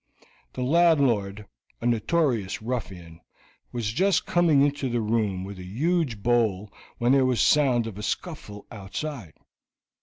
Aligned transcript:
The 0.53 0.63
landlord, 0.63 1.45
a 1.79 1.85
notorious 1.85 2.59
ruffian, 2.59 3.21
was 3.71 3.93
just 3.93 4.25
coming 4.25 4.63
into 4.63 4.89
the 4.89 4.99
room 4.99 5.43
with 5.43 5.59
a 5.59 5.63
huge 5.63 6.23
bowl 6.23 6.73
when 6.97 7.11
there 7.11 7.23
was 7.23 7.37
the 7.39 7.45
sound 7.45 7.85
of 7.85 7.99
a 7.99 8.01
scuffle 8.01 8.65
outside. 8.71 9.33